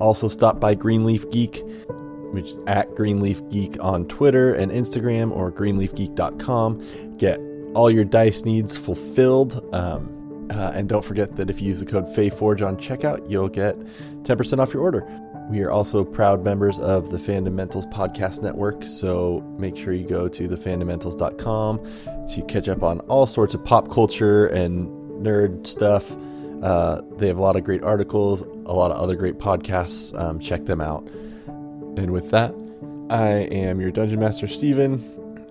also 0.00 0.28
stop 0.28 0.58
by 0.60 0.74
Greenleaf 0.74 1.28
Geek, 1.30 1.62
which 2.32 2.46
is 2.46 2.58
at 2.66 2.94
Greenleaf 2.94 3.46
Geek 3.50 3.76
on 3.84 4.08
Twitter 4.08 4.54
and 4.54 4.72
Instagram 4.72 5.30
or 5.30 5.52
greenleafgeek.com. 5.52 7.16
Get 7.18 7.38
all 7.74 7.90
your 7.90 8.04
dice 8.04 8.46
needs 8.46 8.78
fulfilled. 8.78 9.62
Um, 9.74 10.17
uh, 10.50 10.72
and 10.74 10.88
don't 10.88 11.04
forget 11.04 11.36
that 11.36 11.50
if 11.50 11.60
you 11.60 11.68
use 11.68 11.80
the 11.80 11.86
code 11.86 12.04
FAEFORGE 12.04 12.62
on 12.62 12.76
checkout, 12.76 13.28
you'll 13.30 13.48
get 13.48 13.76
10% 13.78 14.58
off 14.58 14.72
your 14.72 14.82
order. 14.82 15.06
We 15.50 15.62
are 15.62 15.70
also 15.70 16.04
proud 16.04 16.44
members 16.44 16.78
of 16.78 17.10
the 17.10 17.18
Fundamentals 17.18 17.86
Podcast 17.86 18.42
Network, 18.42 18.84
so 18.84 19.42
make 19.58 19.76
sure 19.76 19.94
you 19.94 20.06
go 20.06 20.28
to 20.28 20.46
thefundamentals.com 20.46 22.26
to 22.34 22.42
catch 22.42 22.68
up 22.68 22.82
on 22.82 23.00
all 23.00 23.26
sorts 23.26 23.54
of 23.54 23.64
pop 23.64 23.90
culture 23.90 24.46
and 24.48 24.88
nerd 25.22 25.66
stuff. 25.66 26.16
Uh, 26.62 27.00
they 27.16 27.28
have 27.28 27.38
a 27.38 27.42
lot 27.42 27.56
of 27.56 27.64
great 27.64 27.82
articles, 27.82 28.42
a 28.42 28.74
lot 28.74 28.90
of 28.90 28.98
other 28.98 29.16
great 29.16 29.38
podcasts. 29.38 30.18
Um, 30.18 30.38
check 30.38 30.66
them 30.66 30.82
out. 30.82 31.06
And 31.96 32.10
with 32.10 32.30
that, 32.30 32.54
I 33.10 33.48
am 33.50 33.80
your 33.80 33.90
Dungeon 33.90 34.20
Master, 34.20 34.46
Steven. 34.46 35.02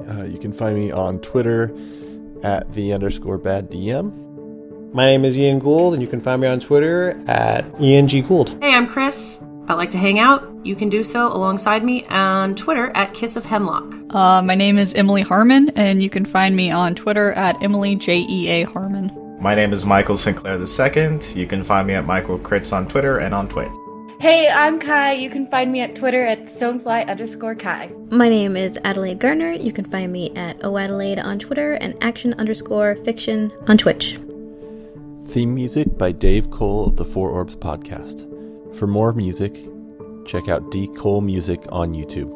Uh, 0.07 0.25
you 0.25 0.37
can 0.37 0.53
find 0.53 0.77
me 0.77 0.91
on 0.91 1.19
Twitter 1.21 1.75
at 2.43 2.71
the 2.73 2.93
underscore 2.93 3.39
bad 3.39 3.71
DM. 3.71 4.27
My 4.93 5.05
name 5.05 5.25
is 5.25 5.37
Ian 5.37 5.59
Gould, 5.59 5.93
and 5.93 6.01
you 6.01 6.07
can 6.07 6.21
find 6.21 6.41
me 6.41 6.47
on 6.47 6.59
Twitter 6.59 7.21
at 7.27 7.65
Ian 7.79 8.07
G. 8.07 8.21
Gould. 8.21 8.57
Hey, 8.61 8.73
I'm 8.73 8.87
Chris. 8.87 9.43
I'd 9.67 9.73
like 9.75 9.91
to 9.91 9.97
hang 9.97 10.17
out. 10.17 10.49
You 10.63 10.75
can 10.75 10.89
do 10.89 11.03
so 11.03 11.27
alongside 11.31 11.83
me 11.83 12.05
on 12.05 12.55
Twitter 12.55 12.91
at 12.95 13.13
Kiss 13.13 13.35
of 13.35 13.45
Hemlock. 13.45 13.93
Uh, 14.15 14.41
my 14.41 14.55
name 14.55 14.77
is 14.77 14.93
Emily 14.93 15.21
Harmon, 15.21 15.69
and 15.75 16.01
you 16.01 16.09
can 16.09 16.25
find 16.25 16.55
me 16.55 16.71
on 16.71 16.95
Twitter 16.95 17.33
at 17.33 17.61
Emily 17.61 17.95
J 17.95 18.25
E 18.29 18.47
A 18.49 18.63
Harmon. 18.63 19.11
My 19.39 19.53
name 19.53 19.73
is 19.73 19.85
Michael 19.85 20.17
Sinclair 20.17 20.57
II. 20.57 21.19
You 21.35 21.45
can 21.45 21.63
find 21.63 21.85
me 21.85 21.93
at 21.93 22.05
Michael 22.05 22.39
Crits 22.39 22.73
on 22.73 22.87
Twitter 22.87 23.17
and 23.17 23.33
on 23.33 23.49
Twitch. 23.49 23.69
Hey, 24.19 24.49
I'm 24.49 24.79
Kai. 24.79 25.13
You 25.13 25.29
can 25.29 25.45
find 25.47 25.71
me 25.71 25.81
at 25.81 25.95
Twitter 25.95 26.23
at 26.23 26.45
stonefly 26.45 27.07
underscore 27.07 27.53
Kai. 27.53 27.91
My 28.09 28.29
name 28.29 28.57
is 28.57 28.79
Adelaide 28.83 29.19
Garner. 29.19 29.51
You 29.51 29.71
can 29.71 29.85
find 29.85 30.11
me 30.11 30.31
at 30.35 30.63
oadelaide 30.63 31.19
on 31.19 31.37
Twitter 31.37 31.73
and 31.73 31.95
action 32.01 32.33
underscore 32.35 32.95
fiction 32.95 33.51
on 33.67 33.77
Twitch. 33.77 34.17
Theme 35.27 35.53
music 35.53 35.97
by 35.97 36.13
Dave 36.13 36.49
Cole 36.51 36.87
of 36.87 36.95
the 36.95 37.03
Four 37.03 37.29
Orbs 37.29 37.55
podcast. 37.55 38.25
For 38.75 38.87
more 38.87 39.11
music, 39.11 39.57
check 40.25 40.47
out 40.47 40.71
D 40.71 40.87
Cole 40.87 41.19
Music 41.19 41.61
on 41.69 41.93
YouTube. 41.93 42.33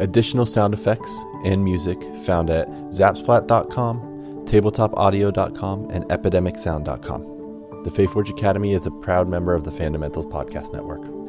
Additional 0.00 0.46
sound 0.46 0.72
effects 0.72 1.22
and 1.44 1.62
music 1.62 2.02
found 2.24 2.48
at 2.48 2.66
zapsplat.com, 2.90 4.46
tabletopaudio.com, 4.46 5.90
and 5.90 6.04
epidemicsound.com. 6.06 7.82
The 7.84 7.90
Faeforge 7.90 8.30
Academy 8.30 8.72
is 8.72 8.86
a 8.86 8.90
proud 8.90 9.28
member 9.28 9.54
of 9.54 9.64
the 9.64 9.70
Fundamentals 9.70 10.26
Podcast 10.26 10.72
Network. 10.72 11.23